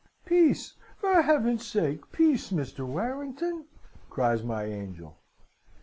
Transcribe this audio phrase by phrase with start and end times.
[0.25, 2.83] "'Peace, for Heaven's sake, peace, Mr.
[2.87, 3.65] Warrington!'
[4.09, 5.19] cries my angel.